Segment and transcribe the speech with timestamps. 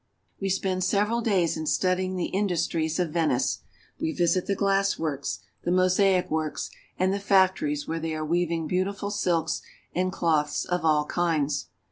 [0.39, 3.59] We spend several days in studying the industries of Venice.
[3.99, 8.65] We visit the glass works, the mosaic works, and the factories where they are weaving
[8.65, 9.61] beautiful silks
[9.93, 11.67] and cloths of all kinds.